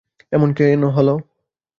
[0.31, 1.09] এমন কেন হল।